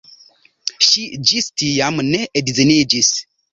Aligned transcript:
Ŝi 0.85 1.03
ĝis 1.33 1.51
tiam 1.63 2.01
ne 2.09 2.25
edziniĝis. 2.43 3.15